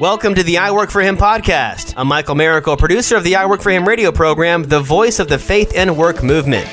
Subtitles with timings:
[0.00, 1.94] Welcome to the I Work for Him podcast.
[1.96, 5.28] I'm Michael Miracle, producer of the I Work for Him radio program, the voice of
[5.28, 6.68] the faith and work movement.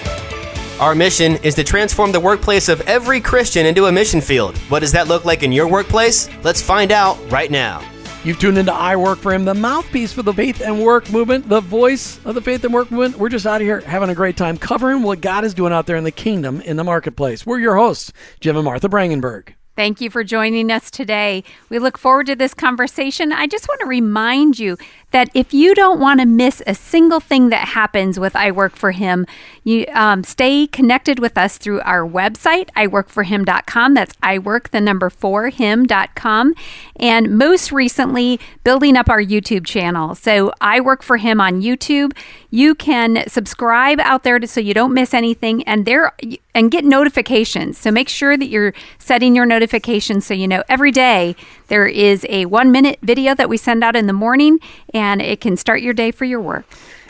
[0.80, 4.58] Our mission is to transform the workplace of every Christian into a mission field.
[4.70, 6.28] What does that look like in your workplace?
[6.44, 7.82] Let's find out right now.
[8.24, 11.48] You've tuned into I Work for Him, the mouthpiece for the faith and work movement,
[11.48, 13.18] the voice of the faith and work movement.
[13.18, 15.98] We're just out here having a great time covering what God is doing out there
[15.98, 17.46] in the kingdom, in the marketplace.
[17.46, 19.54] We're your hosts, Jim and Martha Brangenberg.
[19.80, 21.42] Thank you for joining us today.
[21.70, 23.32] We look forward to this conversation.
[23.32, 24.78] I just want to remind you
[25.12, 28.76] that if you don't want to miss a single thing that happens with I Work
[28.76, 29.26] for Him,
[29.64, 33.94] you um, stay connected with us through our website, iworkforhim.com.
[33.94, 36.56] That's iwork, the number four, him.com.
[36.98, 40.14] And most recently, building up our YouTube channel.
[40.14, 42.12] So I Work for Him on YouTube.
[42.50, 46.14] You can subscribe out there to, so you don't miss anything and there
[46.54, 47.78] and get notifications.
[47.78, 51.36] So make sure that you're setting your notifications so you know every day
[51.68, 54.60] there is a one minute video that we send out in the morning
[54.94, 56.66] and it can start your day for your work.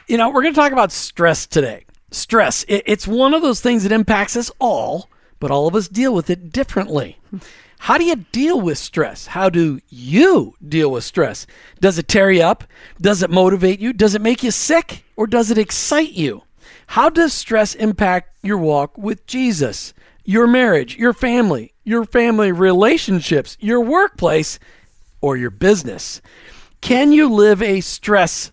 [0.08, 1.86] You know, we're going to talk about stress today.
[2.12, 6.14] Stress, it's one of those things that impacts us all, but all of us deal
[6.14, 7.20] with it differently.
[7.78, 9.28] How do you deal with stress?
[9.28, 11.46] How do you deal with stress?
[11.80, 12.64] Does it tear you up?
[13.00, 13.94] Does it motivate you?
[13.94, 15.06] Does it make you sick?
[15.16, 16.44] Or does it excite you?
[16.94, 19.94] How does stress impact your walk with Jesus,
[20.26, 24.58] your marriage, your family, your family relationships, your workplace,
[25.22, 26.20] or your business?
[26.82, 28.52] Can you live a stress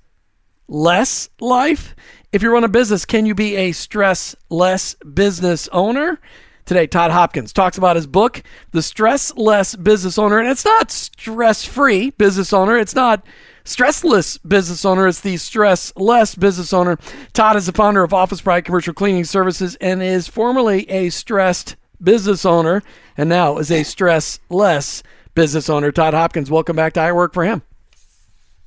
[0.69, 1.97] less life?
[2.31, 6.21] If you run a business, can you be a stress less business owner?
[6.67, 8.43] Today, Todd Hopkins talks about his book,
[8.73, 10.39] The Stress Less Business Owner.
[10.39, 13.25] And it's not stress free business owner, it's not
[13.67, 16.99] stressless business owner, it's the stress less business owner.
[17.35, 21.77] Todd is the founder of Office Pride Commercial Cleaning Services and is formerly a stressed
[22.03, 22.83] business owner
[23.17, 25.03] and now is a stress less
[25.35, 25.93] business owner.
[25.93, 27.63] Todd Hopkins, welcome back to I Work for Him.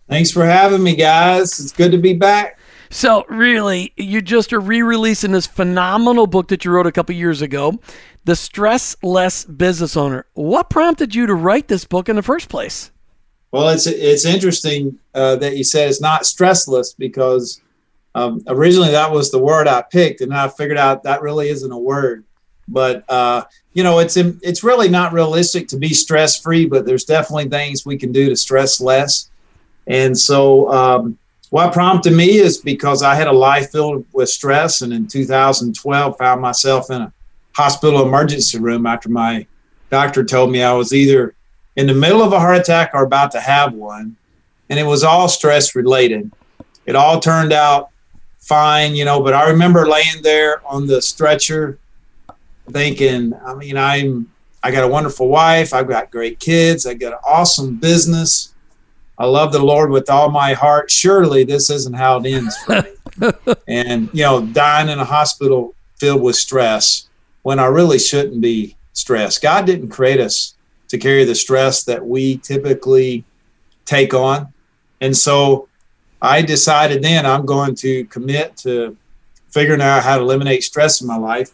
[0.09, 1.59] Thanks for having me, guys.
[1.59, 2.59] It's good to be back.
[2.91, 7.13] So, really, you just are re releasing this phenomenal book that you wrote a couple
[7.13, 7.79] years ago,
[8.25, 10.25] The Stress Less Business Owner.
[10.34, 12.90] What prompted you to write this book in the first place?
[13.52, 17.62] Well, it's it's interesting uh, that you said it's not stressless because
[18.14, 21.72] um, originally that was the word I picked, and I figured out that really isn't
[21.72, 22.26] a word.
[22.68, 27.06] But uh, you know, it's it's really not realistic to be stress free, but there's
[27.06, 29.30] definitely things we can do to stress less.
[29.88, 31.18] And so, um,
[31.50, 36.18] what prompted me is because I had a life filled with stress, and in 2012
[36.18, 37.14] found myself in a
[37.54, 39.48] hospital emergency room after my
[39.90, 41.34] doctor told me I was either
[41.79, 44.16] in the middle of a heart attack or about to have one,
[44.69, 46.31] and it was all stress related.
[46.85, 47.90] It all turned out
[48.40, 51.78] fine, you know, but I remember laying there on the stretcher
[52.72, 54.31] thinking, I mean, I'm
[54.62, 58.53] I got a wonderful wife, I've got great kids, I got an awesome business
[59.19, 60.89] I love the Lord with all my heart.
[60.89, 63.31] Surely this isn't how it ends for me.
[63.68, 67.09] and, you know, dying in a hospital filled with stress
[67.41, 69.41] when I really shouldn't be stressed.
[69.41, 70.56] God didn't create us
[70.89, 73.23] to carry the stress that we typically
[73.85, 74.53] take on.
[75.01, 75.67] And so
[76.22, 78.97] I decided then I'm going to commit to
[79.50, 81.51] figuring out how to eliminate stress in my life.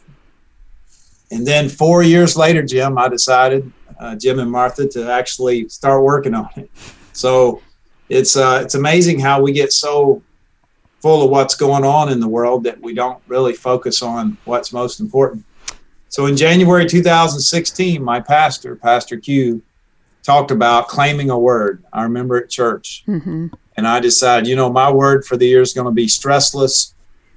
[1.32, 6.04] And then four years later, Jim, I decided, uh, Jim and Martha, to actually start
[6.04, 6.70] working on it.
[7.14, 7.62] So
[8.10, 10.22] it's uh, it's amazing how we get so
[11.02, 14.74] full of what's going on in the world that we don't really focus on what's
[14.74, 15.44] most important.
[16.16, 19.62] So in January 2016, my pastor, Pastor Q,
[20.24, 21.84] talked about claiming a word.
[21.92, 23.04] I remember at church.
[23.06, 23.48] Mm-hmm.
[23.76, 26.94] And I decided, you know, my word for the year is going to be stressless.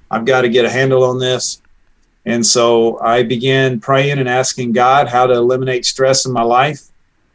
[0.09, 1.61] I've got to get a handle on this.
[2.25, 6.83] And so I began praying and asking God how to eliminate stress in my life.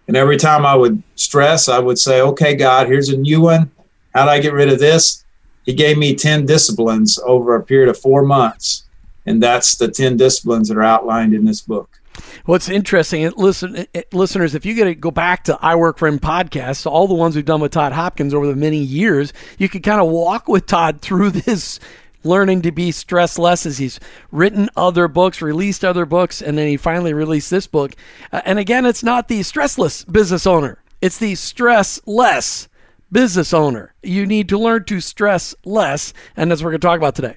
[0.09, 3.71] And every time I would stress, I would say, okay, God, here's a new one.
[4.15, 5.27] How do I get rid of this?
[5.67, 8.84] He gave me 10 disciplines over a period of four months.
[9.27, 12.01] And that's the 10 disciplines that are outlined in this book.
[12.45, 16.21] What's interesting, listen, listeners, if you get to go back to I Work for Him
[16.21, 19.83] podcasts, all the ones we've done with Todd Hopkins over the many years, you can
[19.83, 21.81] kind of walk with Todd through this
[22.23, 24.01] learning to be stress less as he's
[24.31, 27.95] written other books, released other books, and then he finally released this book.
[28.33, 32.69] Uh, and again, it's not the stressless business owner, it's the stress less
[33.13, 33.95] business owner.
[34.03, 37.15] You need to learn to stress less, and that's what we're going to talk about
[37.15, 37.37] today.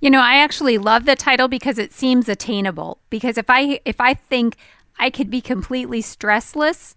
[0.00, 2.98] You know, I actually love the title because it seems attainable.
[3.10, 4.56] Because if I if I think
[4.98, 6.94] I could be completely stressless,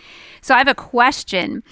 [0.42, 1.64] So I have a question.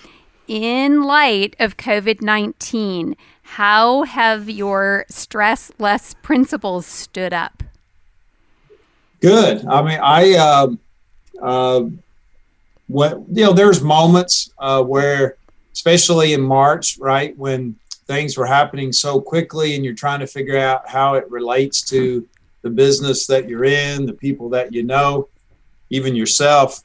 [0.48, 7.64] In light of COVID 19, how have your stress less principles stood up?
[9.20, 9.66] Good.
[9.66, 10.80] I mean, I, um,
[11.42, 11.82] uh,
[12.88, 15.36] what you know, there's moments uh, where,
[15.74, 17.76] especially in March, right when
[18.08, 22.28] things were happening so quickly, and you're trying to figure out how it relates to
[22.62, 25.28] the business that you're in, the people that you know,
[25.90, 26.84] even yourself.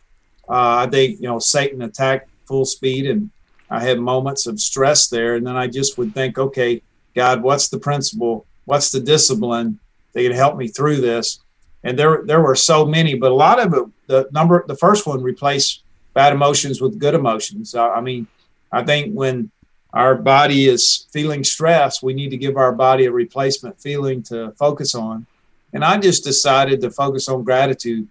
[0.49, 3.31] Uh, I think you know Satan attacked full speed, and
[3.71, 6.83] I had moments of stress there, and then I just would think, okay,
[7.15, 8.47] God, what's the principle?
[8.65, 9.79] What's the discipline
[10.13, 11.41] that can help me through this?
[11.85, 15.07] and there there were so many, but a lot of it, the number, the first
[15.07, 15.82] one replaced
[16.15, 17.75] bad emotions with good emotions.
[17.75, 18.27] Uh, I mean,
[18.71, 19.51] I think when
[19.93, 24.53] our body is feeling stress, we need to give our body a replacement feeling to
[24.53, 25.27] focus on.
[25.73, 28.09] And I just decided to focus on gratitude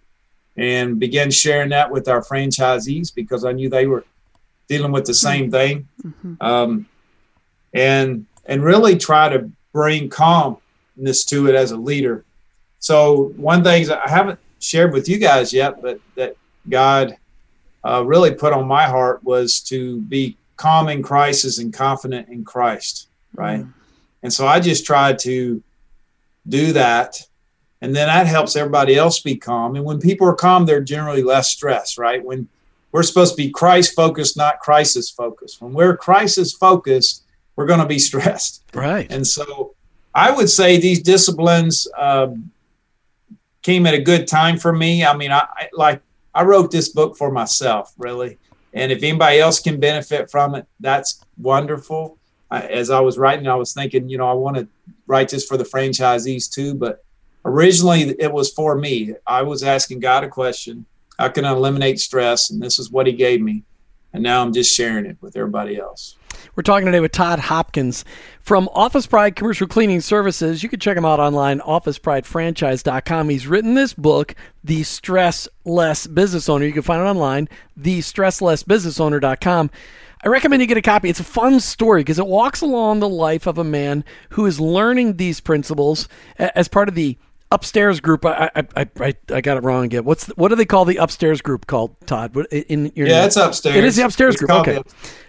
[0.58, 4.06] and began sharing that with our franchisees because I knew they were
[4.68, 5.88] dealing with the same thing.
[6.40, 6.88] Um,
[7.74, 12.26] and and really try to bring calmness to it as a leader.
[12.80, 16.36] So one thing I haven't shared with you guys yet, but that
[16.68, 17.16] God
[17.84, 22.44] uh, really put on my heart was to be calm in crisis and confident in
[22.44, 23.66] Christ, right?
[24.24, 25.64] And so I just tried to
[26.48, 27.20] do that,
[27.82, 29.76] and then that helps everybody else be calm.
[29.76, 32.24] And when people are calm, they're generally less stressed, right?
[32.24, 32.48] When
[32.92, 35.62] we're supposed to be Christ focused, not crisis focused.
[35.62, 37.24] When we're crisis focused,
[37.56, 38.64] we're going to be stressed.
[38.74, 39.12] Right.
[39.12, 39.74] And so
[40.14, 42.52] I would say these disciplines um,
[43.62, 45.06] came at a good time for me.
[45.06, 46.02] I mean, I, I like
[46.34, 48.38] I wrote this book for myself, really.
[48.74, 52.18] And if anybody else can benefit from it, that's wonderful.
[52.50, 54.68] I, as I was writing, I was thinking, you know, I want to
[55.08, 56.74] write this for the franchisees too.
[56.74, 57.04] But
[57.44, 59.14] originally, it was for me.
[59.28, 60.86] I was asking God a question:
[61.20, 62.50] How can I eliminate stress?
[62.50, 63.64] And this is what He gave me.
[64.14, 66.18] And now I'm just sharing it with everybody else.
[66.56, 68.04] We're talking today with Todd Hopkins
[68.42, 70.64] from Office Pride Commercial Cleaning Services.
[70.64, 73.30] You can check him out online, officepridefranchise.com.
[73.30, 76.66] He's written this book, The Stress Less Business Owner.
[76.66, 77.48] You can find it online,
[77.80, 79.72] thestresslessbusinessowner.com.
[80.24, 81.10] I recommend you get a copy.
[81.10, 84.60] It's a fun story because it walks along the life of a man who is
[84.60, 86.08] learning these principles
[86.38, 87.18] as part of the
[87.52, 88.26] upstairs group.
[88.26, 90.04] I I, I, I, I got it wrong again.
[90.06, 92.36] What's the, what do they call the upstairs group called, Todd?
[92.52, 93.76] In your Yeah, it's upstairs.
[93.76, 94.52] It is the upstairs It's group.
[94.52, 94.74] Okay.
[94.74, 94.84] the-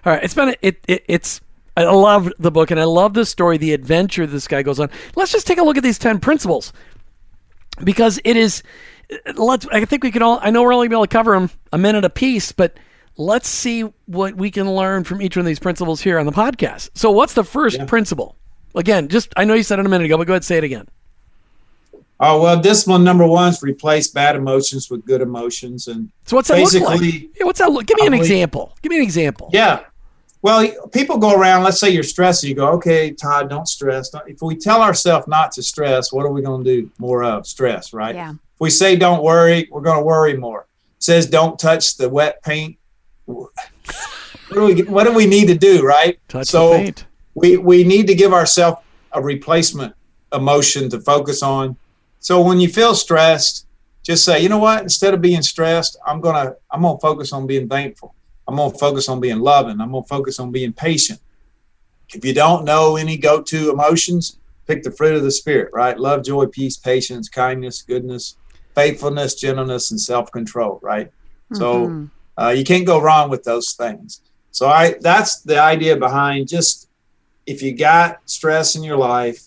[0.05, 0.23] All right.
[0.23, 1.41] It's been a, it, it it's
[1.77, 4.91] I love the book and I love the story, the adventure this guy goes on.
[5.17, 6.73] Let's just take a look at these ten principles
[7.83, 8.63] because it is.
[9.35, 9.67] Let's.
[9.73, 10.39] I think we can all.
[10.43, 12.79] I know we're only going to able to cover them a minute a piece, but
[13.19, 16.33] let's see what we can learn from each one of these principles here on the
[16.33, 16.91] podcast.
[16.95, 18.37] So, what's the first principle?
[18.75, 20.57] Again, just I know you said it a minute ago, but go ahead and say
[20.59, 20.89] it again.
[22.21, 26.49] Oh well, discipline number one is replace bad emotions with good emotions, and So, what's
[26.49, 27.01] that look like?
[27.01, 27.87] Basically, Yeah, what's that look?
[27.87, 28.75] Give me an probably- example.
[28.83, 29.51] Give me an example.
[29.53, 29.81] yeah.
[30.45, 31.63] Well, people go around.
[31.63, 35.29] Let's say you're stressed, and you go, "Okay, Todd, don't stress." If we tell ourselves
[35.29, 36.91] not to stress, what are we going to do?
[36.99, 38.15] More of stress, right?
[38.15, 38.31] Yeah.
[38.31, 40.67] If we say don't worry, we're going to worry more.
[40.97, 42.77] It says don't touch the wet paint.
[43.27, 43.51] What
[44.53, 46.19] do we What do we need to do, right?
[46.29, 47.07] Touch so the paint.
[47.35, 48.79] we we need to give ourselves
[49.13, 49.95] a replacement
[50.33, 51.77] emotion to focus on.
[52.23, 53.67] So when you feel stressed,
[54.03, 54.83] just say, you know what?
[54.83, 58.15] Instead of being stressed, I'm gonna I'm gonna focus on being thankful.
[58.49, 59.81] I'm gonna focus on being loving.
[59.81, 61.21] I'm gonna focus on being patient.
[62.15, 65.99] If you don't know any go-to emotions, pick the fruit of the spirit, right?
[65.99, 68.37] Love, joy, peace, patience, kindness, goodness,
[68.75, 71.11] faithfulness, gentleness, and self-control, right?
[71.53, 71.87] So
[72.41, 74.21] uh, you can't go wrong with those things.
[74.53, 76.89] So I that's the idea behind just
[77.47, 79.43] if you got stress in your life,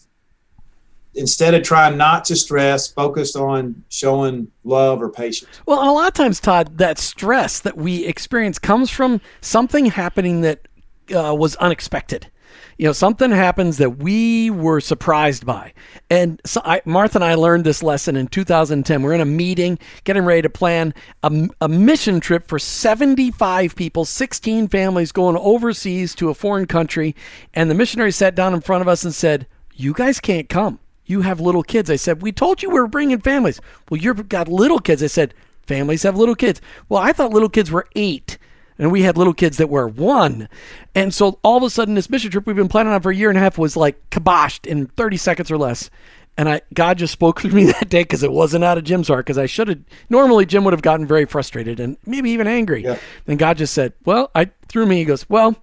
[1.15, 5.49] instead of trying not to stress, focus on showing love or patience.
[5.65, 10.41] Well, a lot of times, Todd, that stress that we experience comes from something happening
[10.41, 10.67] that
[11.15, 12.29] uh, was unexpected.
[12.77, 15.73] You know, something happens that we were surprised by.
[16.09, 19.01] And so I, Martha and I learned this lesson in 2010.
[19.01, 20.93] We're in a meeting, getting ready to plan
[21.23, 27.15] a, a mission trip for 75 people, 16 families going overseas to a foreign country.
[27.53, 30.79] And the missionary sat down in front of us and said, You guys can't come
[31.05, 31.89] you have little kids.
[31.89, 33.61] I said, we told you we were bringing families.
[33.89, 35.03] Well, you've got little kids.
[35.03, 35.33] I said,
[35.65, 36.61] families have little kids.
[36.89, 38.37] Well, I thought little kids were eight,
[38.77, 40.49] and we had little kids that were one.
[40.93, 43.15] And so all of a sudden, this mission trip we've been planning on for a
[43.15, 45.89] year and a half was like kiboshed in 30 seconds or less.
[46.37, 49.07] And I God just spoke to me that day because it wasn't out of Jim's
[49.07, 49.25] heart.
[49.25, 52.83] Because I should have normally Jim would have gotten very frustrated and maybe even angry.
[52.83, 52.99] Yeah.
[53.25, 55.55] And God just said, "Well, I through me." He goes, "Well,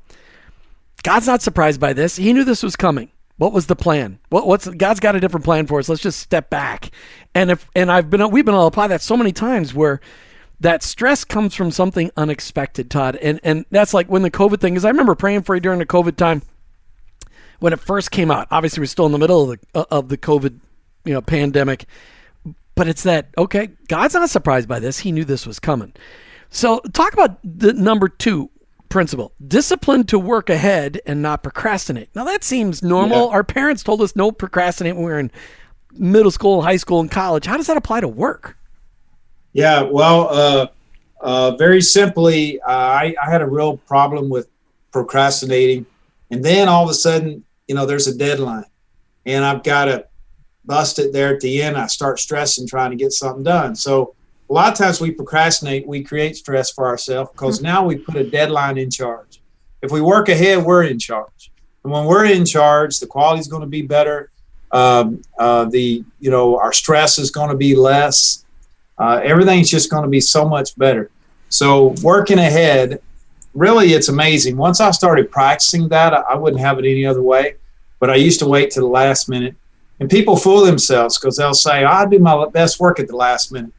[1.02, 2.16] God's not surprised by this.
[2.16, 3.10] He knew this was coming.
[3.36, 4.18] What was the plan?
[4.28, 5.88] What, what's God's got a different plan for us?
[5.88, 6.90] Let's just step back."
[7.34, 10.00] And if and I've been we've been able to apply that so many times where
[10.62, 13.16] that stress comes from something unexpected, Todd.
[13.16, 14.84] And and that's like when the COVID thing is.
[14.84, 16.42] I remember praying for you during the COVID time
[17.58, 18.46] when it first came out.
[18.50, 20.58] Obviously, we're still in the middle of the uh, of the COVID,
[21.04, 21.86] you know, pandemic.
[22.74, 23.70] But it's that okay?
[23.88, 25.00] God's not surprised by this.
[25.00, 25.92] He knew this was coming.
[26.48, 28.50] So talk about the number two
[28.92, 32.08] principle: discipline to work ahead and not procrastinate.
[32.14, 33.26] Now that seems normal.
[33.26, 33.34] Yeah.
[33.34, 35.30] Our parents told us no procrastinate when we were in
[35.92, 37.46] middle school, high school, and college.
[37.46, 38.56] How does that apply to work?
[39.52, 40.66] Yeah, well, uh,
[41.20, 44.48] uh, very simply, uh, I, I had a real problem with
[44.92, 45.86] procrastinating.
[46.30, 48.64] And then all of a sudden, you know, there's a deadline
[49.26, 50.06] and I've got to
[50.64, 51.76] bust it there at the end.
[51.76, 53.74] I start stressing trying to get something done.
[53.74, 54.14] So
[54.52, 58.16] a lot of times we procrastinate, we create stress for ourselves because now we put
[58.16, 59.40] a deadline in charge.
[59.80, 61.50] If we work ahead, we're in charge.
[61.82, 64.30] And when we're in charge, the quality is going to be better.
[64.70, 68.42] Um, uh, the, you know, our stress is going to be less
[68.98, 71.10] uh, everything's just going to be so much better.
[71.48, 73.00] So working ahead,
[73.54, 74.56] really, it's amazing.
[74.56, 77.56] Once I started practicing that, I, I wouldn't have it any other way.
[78.00, 79.54] But I used to wait to the last minute,
[79.98, 83.50] and people fool themselves because they'll say, "I do my best work at the last
[83.52, 83.72] minute."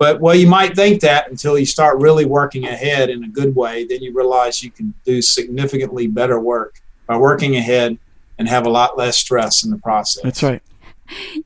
[0.00, 3.54] But well, you might think that until you start really working ahead in a good
[3.54, 7.98] way, then you realize you can do significantly better work by working ahead
[8.38, 10.22] and have a lot less stress in the process.
[10.22, 10.62] That's right.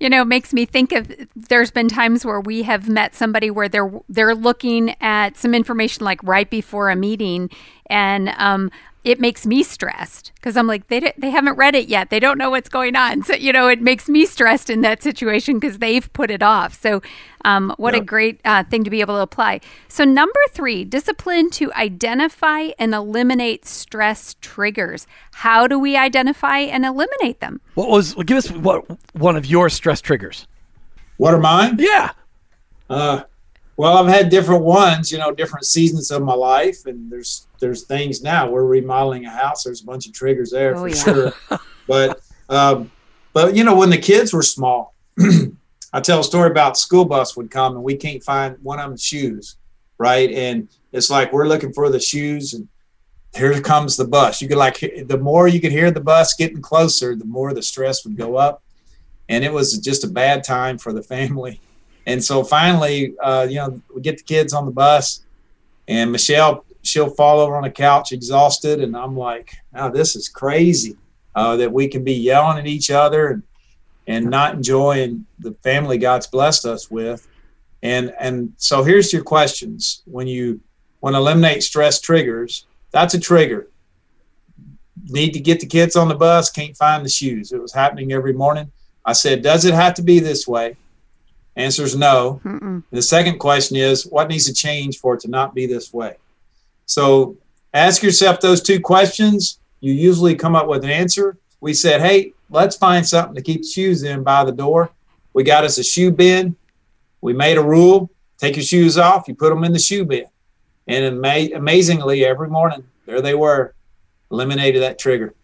[0.01, 3.51] you know, it makes me think of there's been times where we have met somebody
[3.51, 7.51] where they're they're looking at some information like right before a meeting
[7.87, 8.71] and um
[9.05, 12.11] it makes me stressed because I'm like they di- they haven't read it yet.
[12.11, 13.23] They don't know what's going on.
[13.23, 16.81] So you know, it makes me stressed in that situation because they've put it off.
[16.81, 17.03] So,
[17.45, 19.61] um, what a great uh, thing to be able to apply.
[19.89, 25.07] So, number three, discipline to identify and eliminate stress triggers.
[25.33, 27.61] How do we identify and eliminate them?
[27.75, 28.15] What was?
[28.15, 30.47] Give us what one of your stress triggers.
[31.19, 31.77] What are mine?
[31.79, 32.13] Yeah.
[32.89, 33.23] Uh,
[33.77, 37.85] well, I've had different ones, you know, different seasons of my life, and there's there's
[37.85, 38.49] things now.
[38.49, 39.65] We're remodeling a house.
[39.65, 40.95] There's a bunch of triggers there Oh, for yeah.
[41.03, 41.33] sure.
[41.89, 42.91] but um,
[43.33, 44.95] but you know, when the kids were small,
[45.93, 48.89] I tell a story about school bus would come and we can't find one of
[48.89, 49.57] them shoes,
[49.99, 50.31] right?
[50.31, 52.69] And it's like we're looking for the shoes, and
[53.35, 54.41] here comes the bus.
[54.41, 57.63] You could like the more you could hear the bus getting closer, the more the
[57.63, 58.63] stress would go up,
[59.29, 61.61] and it was just a bad time for the family.
[62.07, 65.25] And so finally, uh, you know, we get the kids on the bus,
[65.89, 70.29] and Michelle, she'll fall over on the couch exhausted, and I'm like, "Oh, this is
[70.29, 70.97] crazy
[71.35, 73.43] uh, that we can be yelling at each other and
[74.07, 77.27] and not enjoying the family God's blessed us with."
[77.83, 80.61] And and so here's your questions: When you
[81.01, 83.69] want to eliminate stress triggers, that's a trigger.
[85.07, 87.53] Need to get the kids on the bus, can't find the shoes.
[87.53, 88.71] It was happening every morning.
[89.07, 90.77] I said, "Does it have to be this way?"
[91.57, 92.41] Answer is no.
[92.91, 96.17] The second question is, what needs to change for it to not be this way?
[96.87, 97.37] So
[97.73, 99.59] ask yourself those two questions.
[99.81, 101.37] You usually come up with an answer.
[101.61, 104.91] We said, hey, let's find something to keep shoes in by the door.
[105.33, 106.57] We got us a shoe bin.
[107.21, 110.27] We made a rule take your shoes off, you put them in the shoe bin.
[110.87, 113.75] And ama- amazingly, every morning, there they were,
[114.31, 115.35] eliminated that trigger.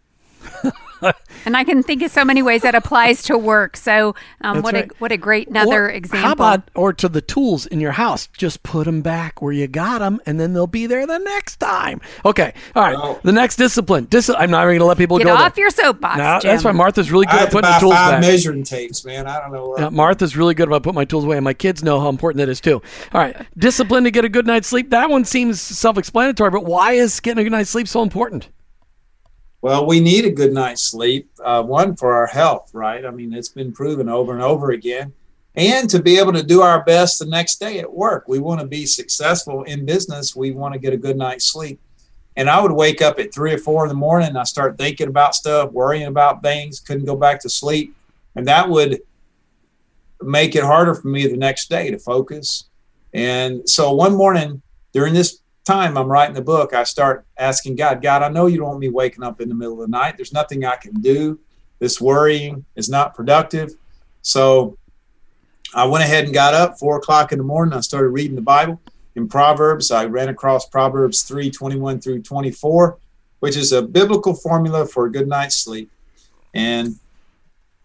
[1.46, 3.74] And I can think of so many ways that applies to work.
[3.76, 4.90] So, um, what right.
[4.90, 6.26] a what a great another Or example.
[6.26, 8.26] How about or to the tools in your house?
[8.36, 11.56] Just put them back where you got them, and then they'll be there the next
[11.56, 12.02] time.
[12.26, 12.52] Okay.
[12.76, 12.94] All right.
[12.96, 14.04] Well- the next discipline.
[14.10, 15.64] Dis- I'm not even going to let people Get go off there.
[15.64, 16.50] your soapbox, No, Jim.
[16.50, 18.20] that's why Martha's really good had at putting buy the tools five back.
[18.20, 19.26] measuring tapes, man.
[19.26, 19.76] I don't know.
[19.78, 22.38] Yeah, Martha's really good about putting my tools away, and my kids know how important
[22.38, 22.82] that is too.
[23.14, 24.90] All right, discipline to get a good night's sleep.
[24.90, 28.48] That one seems self-explanatory, but why is getting a good night's sleep so important?
[29.62, 31.30] Well, we need a good night's sleep.
[31.44, 33.04] Uh, one for our health, right?
[33.04, 35.12] I mean, it's been proven over and over again.
[35.54, 38.24] And to be able to do our best the next day at work.
[38.28, 40.34] We want to be successful in business.
[40.34, 41.80] We want to get a good night's sleep.
[42.36, 44.28] And I would wake up at three or four in the morning.
[44.28, 47.94] And I start thinking about stuff, worrying about things, couldn't go back to sleep.
[48.36, 49.00] And that would
[50.22, 52.68] make it harder for me the next day to focus.
[53.12, 54.62] And so one morning
[54.92, 55.40] during this
[55.70, 58.80] time I'm writing the book, I start asking God, God, I know you don't want
[58.80, 60.16] me waking up in the middle of the night.
[60.16, 61.38] There's nothing I can do.
[61.78, 63.70] This worrying is not productive.
[64.22, 64.76] So
[65.72, 67.72] I went ahead and got up four o'clock in the morning.
[67.72, 68.80] I started reading the Bible
[69.14, 69.92] in Proverbs.
[69.92, 72.98] I ran across Proverbs 3 21 through 24,
[73.38, 75.88] which is a biblical formula for a good night's sleep.
[76.52, 76.96] And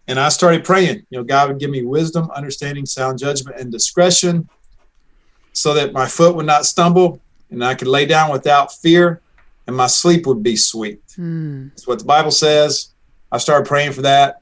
[0.07, 1.05] and I started praying.
[1.11, 4.49] You know, God would give me wisdom, understanding, sound judgment, and discretion,
[5.53, 7.21] so that my foot would not stumble,
[7.55, 9.21] and I could lay down without fear,
[9.67, 11.01] and my sleep would be sweet.
[11.17, 11.69] Mm.
[11.69, 12.89] That's what the Bible says.
[13.31, 14.41] I started praying for that.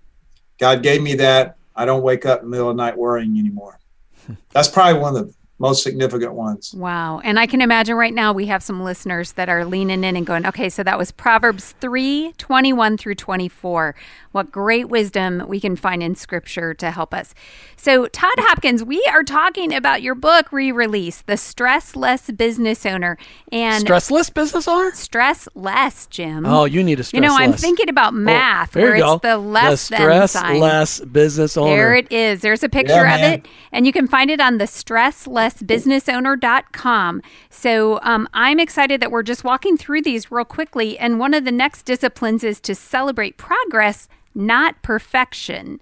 [0.60, 1.58] God gave me that.
[1.76, 3.80] I don't wake up in the middle of the night worrying anymore.
[4.52, 6.74] That's probably one of the most significant ones.
[6.74, 7.20] Wow.
[7.24, 10.26] And I can imagine right now we have some listeners that are leaning in and
[10.26, 13.96] going, okay, so that was Proverbs 3 21 through 24.
[14.34, 17.36] What great wisdom we can find in scripture to help us.
[17.76, 22.84] So, Todd Hopkins, we are talking about your book re release, The Stress Less Business
[22.86, 23.18] Owner.
[23.52, 24.92] And Stressless Business Owner?
[24.94, 26.48] Stress less, Jim.
[26.48, 27.42] Oh, you need a stress You know, less.
[27.42, 30.60] I'm thinking about oh, math, oh, where it's the less the stress than sign.
[30.60, 31.76] less business owner.
[31.76, 32.42] There it is.
[32.42, 37.22] There's a picture yeah, of it, and you can find it on the stresslessbusinessowner.com.
[37.50, 40.98] So um, I'm excited that we're just walking through these real quickly.
[40.98, 45.80] And one of the next disciplines is to celebrate progress not perfection.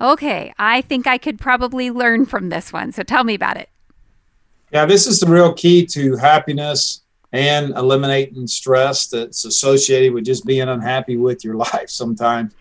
[0.00, 2.92] Okay, I think I could probably learn from this one.
[2.92, 3.68] So tell me about it.
[4.72, 10.46] Yeah, this is the real key to happiness and eliminating stress that's associated with just
[10.46, 12.54] being unhappy with your life sometimes.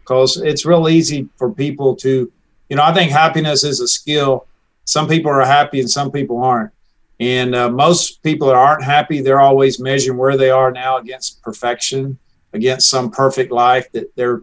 [0.00, 2.30] Because it's real easy for people to,
[2.68, 4.46] you know, I think happiness is a skill.
[4.84, 6.72] Some people are happy and some people aren't.
[7.20, 11.40] And uh, most people that aren't happy, they're always measuring where they are now against
[11.40, 12.18] perfection,
[12.52, 14.42] against some perfect life that they're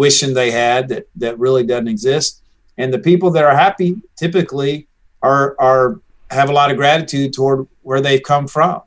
[0.00, 2.42] wishing they had that that really doesn't exist.
[2.78, 4.88] And the people that are happy typically
[5.20, 8.80] are are have a lot of gratitude toward where they've come from,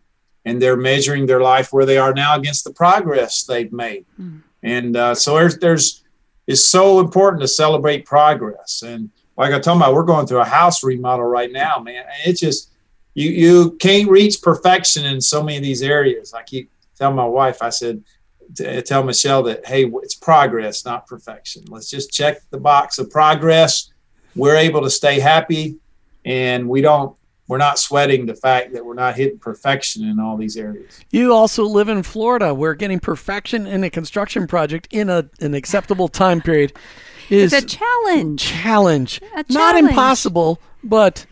[0.46, 4.06] and they're measuring their life where they are now against the progress they've made.
[4.20, 4.42] Mm.
[4.64, 6.04] And uh, so there's there's
[6.48, 8.82] it's so important to celebrate progress.
[8.82, 12.06] And like I told you, we're going through a house remodel right now, man.
[12.26, 12.72] It's just
[13.14, 16.34] you you can't reach perfection in so many of these areas.
[16.34, 18.04] I keep telling my wife, I said,
[18.56, 21.64] tell Michelle that hey, it's progress, not perfection.
[21.68, 23.92] Let's just check the box of progress.
[24.36, 25.78] We're able to stay happy,
[26.26, 27.16] and we don't.
[27.48, 31.02] We're not sweating the fact that we're not hitting perfection in all these areas.
[31.12, 35.54] You also live in Florida, where getting perfection in a construction project in a, an
[35.54, 36.74] acceptable time period
[37.30, 38.42] is it's a challenge.
[38.42, 39.18] Challenge.
[39.18, 39.50] A challenge.
[39.50, 41.26] Not impossible, but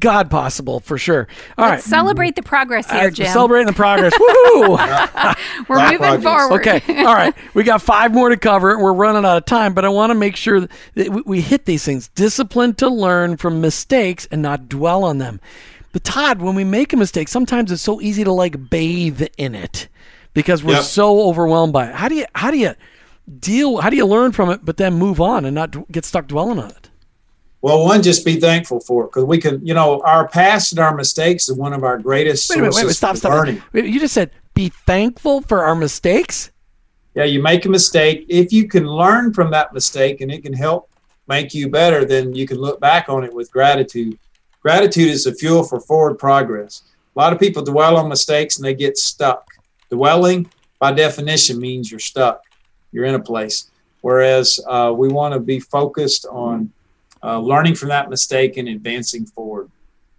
[0.00, 1.28] God possible for sure.
[1.58, 1.90] All Let's right.
[1.90, 3.26] celebrate the progress here, Jim.
[3.26, 4.14] Celebrating the progress.
[4.18, 5.38] Woohoo!
[5.68, 6.22] We're moving progress.
[6.22, 6.60] forward.
[6.66, 7.04] Okay.
[7.04, 7.34] All right.
[7.52, 8.78] We got five more to cover.
[8.78, 11.84] We're running out of time, but I want to make sure that we hit these
[11.84, 12.08] things.
[12.08, 15.40] Discipline to learn from mistakes and not dwell on them.
[15.92, 19.54] But Todd, when we make a mistake, sometimes it's so easy to like bathe in
[19.54, 19.88] it
[20.32, 20.84] because we're yep.
[20.84, 21.94] so overwhelmed by it.
[21.94, 22.74] How do you how do you
[23.38, 26.26] deal how do you learn from it but then move on and not get stuck
[26.26, 26.81] dwelling on it?
[27.62, 30.80] Well, one, just be thankful for it because we can, you know, our past and
[30.80, 33.30] our mistakes is one of our greatest wait, sources wait, wait, stop, stop.
[33.30, 33.62] learning.
[33.72, 36.50] You just said be thankful for our mistakes.
[37.14, 38.26] Yeah, you make a mistake.
[38.28, 40.90] If you can learn from that mistake and it can help
[41.28, 44.18] make you better, then you can look back on it with gratitude.
[44.60, 46.82] Gratitude is the fuel for forward progress.
[47.14, 49.46] A lot of people dwell on mistakes and they get stuck.
[49.88, 52.42] Dwelling, by definition, means you're stuck.
[52.90, 53.70] You're in a place.
[54.00, 56.72] Whereas uh, we want to be focused on
[57.22, 59.70] uh, learning from that mistake and advancing forward.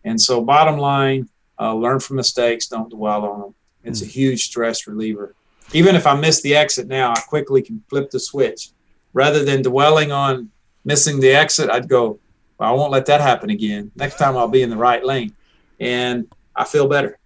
[0.03, 3.55] And so, bottom line, uh, learn from mistakes, don't dwell on them.
[3.83, 4.05] It's mm.
[4.05, 5.35] a huge stress reliever.
[5.73, 8.69] Even if I miss the exit now, I quickly can flip the switch.
[9.13, 10.49] Rather than dwelling on
[10.83, 12.19] missing the exit, I'd go,
[12.57, 13.91] well, I won't let that happen again.
[13.95, 15.33] Next time I'll be in the right lane.
[15.79, 17.17] And I feel better.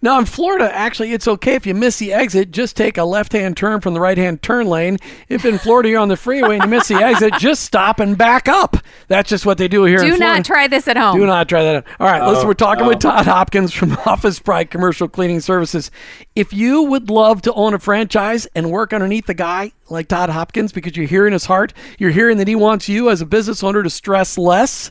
[0.00, 2.50] Now in Florida, actually, it's okay if you miss the exit.
[2.50, 4.98] Just take a left-hand turn from the right-hand turn lane.
[5.28, 8.16] If in Florida you're on the freeway and you miss the exit, just stop and
[8.16, 8.76] back up.
[9.08, 9.98] That's just what they do here.
[9.98, 11.18] Do in not try this at home.
[11.18, 11.84] Do not try that.
[11.98, 12.46] All right, listen.
[12.46, 15.90] We're talking with Todd Hopkins from Office Pride Commercial Cleaning Services.
[16.34, 20.30] If you would love to own a franchise and work underneath a guy like Todd
[20.30, 23.62] Hopkins because you're hearing his heart, you're hearing that he wants you as a business
[23.62, 24.90] owner to stress less.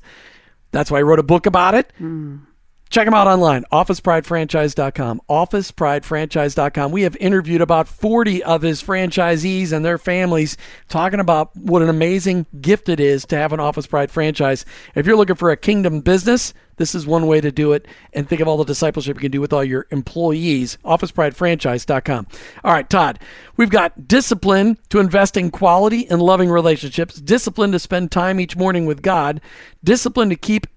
[0.72, 1.94] That's why I wrote a book about it.
[2.00, 2.42] Mm.
[2.89, 5.21] Check them out online, officepridefranchise.com.
[5.30, 6.91] Officepridefranchise.com.
[6.91, 11.89] We have interviewed about 40 of his franchisees and their families talking about what an
[11.89, 14.65] amazing gift it is to have an Office Pride franchise.
[14.95, 17.88] If you're looking for a kingdom business, this is one way to do it.
[18.13, 20.78] And think of all the discipleship you can do with all your employees.
[20.86, 22.28] OfficePrideFranchise.com.
[22.63, 23.19] All right, Todd,
[23.58, 28.56] we've got discipline to invest in quality and loving relationships, discipline to spend time each
[28.56, 29.41] morning with God,
[29.84, 30.67] discipline to keep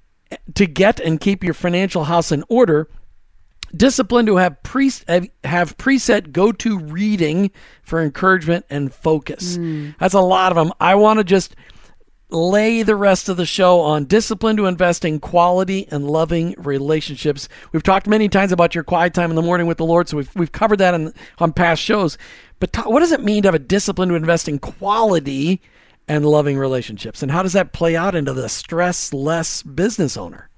[0.55, 2.89] to get and keep your financial house in order,
[3.75, 4.91] discipline to have pre
[5.45, 7.51] have preset go to reading
[7.83, 9.59] for encouragement and focus.
[9.59, 9.97] Mm.
[9.99, 10.73] That's a lot of them.
[10.81, 11.57] I want to just
[12.33, 17.49] lay the rest of the show on discipline to invest in quality and loving relationships.
[17.73, 20.17] We've talked many times about your quiet time in the morning with the Lord, so
[20.17, 22.19] we've, we've covered that on, on past shows.
[22.61, 25.61] But what does it mean to have a discipline to invest in quality
[26.11, 27.23] and loving relationships.
[27.23, 30.51] And how does that play out into the stress less business owner?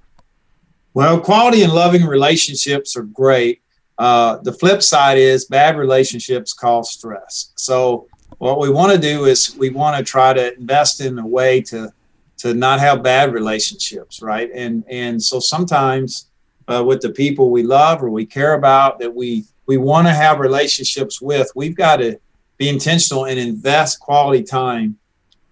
[0.95, 3.61] Well, quality and loving relationships are great.
[3.99, 7.51] Uh, the flip side is bad relationships cause stress.
[7.55, 8.07] So,
[8.39, 11.61] what we want to do is we want to try to invest in a way
[11.61, 11.93] to
[12.37, 14.49] to not have bad relationships, right?
[14.55, 16.31] And and so sometimes
[16.67, 20.13] uh, with the people we love or we care about that we we want to
[20.13, 22.19] have relationships with, we've got to
[22.57, 24.97] be intentional and invest quality time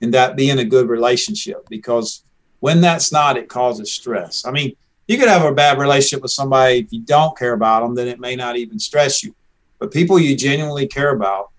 [0.02, 2.24] in that being a good relationship because
[2.60, 4.46] when that's not, it causes stress.
[4.46, 4.76] I mean,
[5.08, 8.08] you could have a bad relationship with somebody if you don't care about them, then
[8.08, 9.36] it may not even stress you.
[9.80, 11.50] But people you genuinely care about,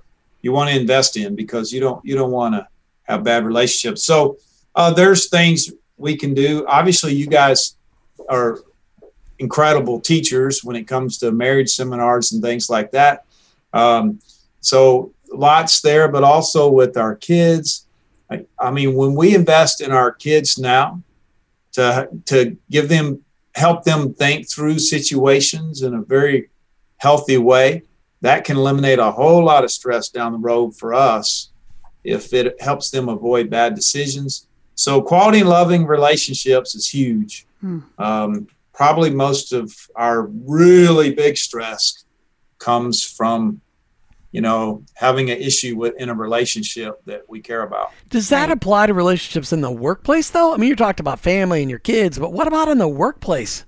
[0.43, 2.67] you want to invest in because you don't you don't want to
[3.03, 4.05] have bad relationships.
[4.05, 4.39] So
[4.75, 6.65] uh, there's things we can do.
[6.67, 7.77] Obviously, you guys
[8.29, 8.61] are
[9.39, 13.25] incredible teachers when it comes to marriage seminars and things like that.
[13.73, 14.21] Um,
[14.61, 17.87] so lots there, but also with our kids.
[18.33, 21.03] I, I, mean, when we invest in our kids now
[21.73, 26.49] to to give them help them think through situations in a very
[26.97, 27.83] healthy way,
[28.23, 31.51] that can eliminate a whole lot of stress down the road for us
[32.05, 34.47] if it helps them avoid bad decisions.
[34.75, 37.47] So quality and loving relationships is huge.
[37.61, 37.81] Hmm.
[37.99, 42.05] Um, probably most of our really big stress
[42.59, 43.61] comes from
[44.33, 47.93] you know having an issue with in a relationship that we care about.
[48.09, 50.55] Does that apply to relationships in the workplace though?
[50.55, 53.65] I mean you talked about family and your kids but what about in the workplace?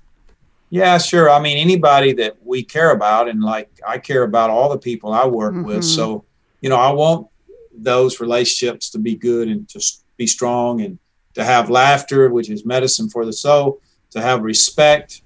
[0.70, 1.30] Yeah sure.
[1.30, 5.12] I mean anybody that we care about and like i care about all the people
[5.12, 5.64] i work mm-hmm.
[5.64, 6.24] with so
[6.60, 7.28] you know i want
[7.76, 9.80] those relationships to be good and to
[10.16, 10.98] be strong and
[11.34, 13.80] to have laughter which is medicine for the soul
[14.14, 15.22] to have respect,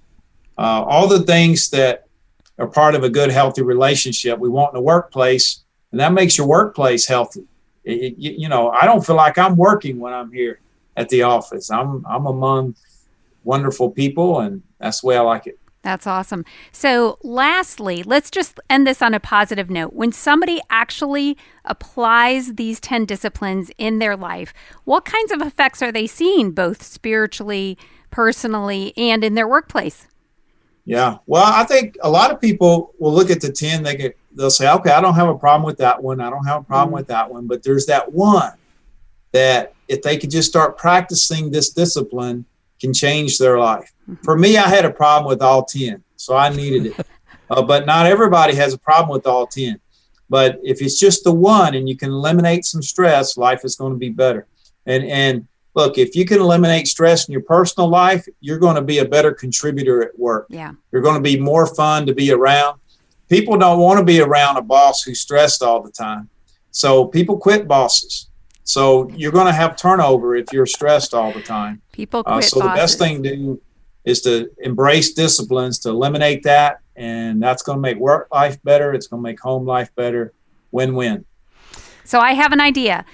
[0.56, 2.07] uh, all the things that
[2.58, 6.36] are part of a good, healthy relationship we want in the workplace, and that makes
[6.36, 7.46] your workplace healthy.
[7.84, 10.60] It, you know, I don't feel like I'm working when I'm here
[10.96, 11.70] at the office.
[11.70, 12.74] I'm I'm among
[13.44, 15.58] wonderful people, and that's the way I like it.
[15.82, 16.44] That's awesome.
[16.72, 19.92] So, lastly, let's just end this on a positive note.
[19.94, 24.52] When somebody actually applies these 10 disciplines in their life,
[24.84, 27.78] what kinds of effects are they seeing, both spiritually,
[28.10, 30.08] personally, and in their workplace?
[30.88, 31.18] Yeah.
[31.26, 34.48] Well, I think a lot of people will look at the 10, they get, they'll
[34.48, 36.18] say, okay, I don't have a problem with that one.
[36.18, 36.94] I don't have a problem mm-hmm.
[36.94, 37.46] with that one.
[37.46, 38.54] But there's that one
[39.32, 42.46] that if they could just start practicing this discipline,
[42.80, 43.92] can change their life.
[44.08, 44.24] Mm-hmm.
[44.24, 47.06] For me, I had a problem with all 10, so I needed it.
[47.50, 49.78] uh, but not everybody has a problem with all 10.
[50.30, 53.92] But if it's just the one and you can eliminate some stress, life is going
[53.92, 54.46] to be better.
[54.86, 58.82] And, and look, if you can eliminate stress in your personal life, you're going to
[58.82, 60.46] be a better contributor at work.
[60.50, 60.72] Yeah.
[60.90, 62.80] You're going to be more fun to be around.
[63.28, 66.28] People don't want to be around a boss who's stressed all the time.
[66.72, 68.28] So people quit bosses.
[68.64, 71.80] So you're going to have turnover if you're stressed all the time.
[71.92, 72.44] People uh, quit.
[72.44, 72.72] Uh, so bosses.
[72.72, 73.62] the best thing to do
[74.04, 78.94] is to embrace disciplines to eliminate that, and that's going to make work life better.
[78.94, 80.32] It's going to make home life better.
[80.72, 81.24] Win win.
[82.04, 83.04] So I have an idea.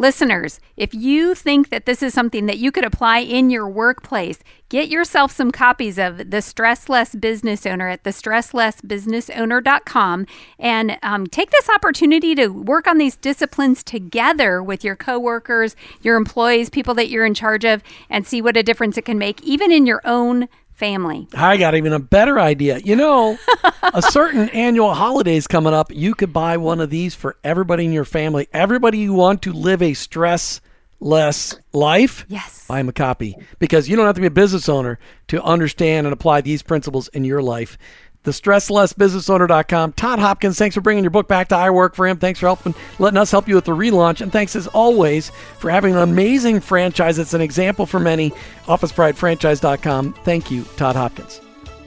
[0.00, 4.38] Listeners, if you think that this is something that you could apply in your workplace,
[4.70, 10.26] get yourself some copies of The Stress Less Business Owner at thestresslessbusinessowner.com
[10.58, 16.16] and um, take this opportunity to work on these disciplines together with your coworkers, your
[16.16, 19.42] employees, people that you're in charge of, and see what a difference it can make,
[19.42, 20.48] even in your own
[20.80, 21.28] family.
[21.34, 22.78] I got even a better idea.
[22.78, 23.38] You know,
[23.82, 25.92] a certain annual holiday is coming up.
[25.92, 28.48] You could buy one of these for everybody in your family.
[28.52, 30.60] Everybody you want to live a stress
[31.00, 32.26] less life.
[32.28, 32.66] Yes.
[32.66, 36.06] Buy them a copy because you don't have to be a business owner to understand
[36.06, 37.78] and apply these principles in your life
[38.22, 39.92] the stresslessbusinessowner.com.
[39.94, 42.18] Todd Hopkins, thanks for bringing your book back to I Work for Him.
[42.18, 44.20] Thanks for helping, letting us help you with the relaunch.
[44.20, 47.18] And thanks as always for having an amazing franchise.
[47.18, 48.30] It's an example for many.
[48.66, 50.12] OfficePrideFranchise.com.
[50.24, 51.40] Thank you, Todd Hopkins.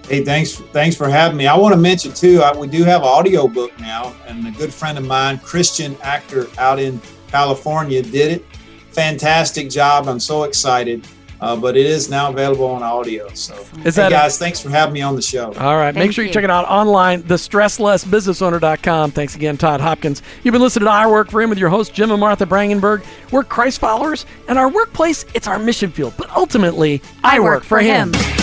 [0.07, 1.47] Hey, thanks, thanks for having me.
[1.47, 4.51] I want to mention too, I, we do have an audio book now, and a
[4.51, 8.45] good friend of mine, Christian actor out in California, did it.
[8.91, 10.07] Fantastic job.
[10.07, 11.07] I'm so excited.
[11.43, 13.27] Uh, but it is now available on audio.
[13.33, 13.53] So,
[13.83, 15.51] is hey guys, a- thanks for having me on the show.
[15.53, 15.93] All right.
[15.93, 16.29] Thank Make sure you.
[16.29, 19.11] you check it out online, thestresslessbusinessowner.com.
[19.11, 20.21] Thanks again, Todd Hopkins.
[20.43, 23.03] You've been listening to I Work for Him with your host, Jim and Martha Brangenberg.
[23.31, 26.13] We're Christ followers, and our workplace, it's our mission field.
[26.17, 28.13] But ultimately, I, I work, work, for, him.
[28.13, 28.42] him.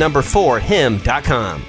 [0.01, 1.61] number 4 him.com.